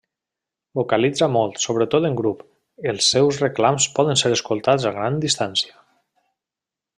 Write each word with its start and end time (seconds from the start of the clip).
Vocalitza 0.77 1.27
molt, 1.33 1.59
sobretot 1.65 2.07
en 2.09 2.17
grup; 2.21 2.41
els 2.93 3.11
seus 3.17 3.37
reclams 3.45 3.87
poden 3.99 4.21
ser 4.23 4.33
escoltats 4.39 4.89
a 4.89 4.95
gran 4.97 5.21
distància. 5.27 5.79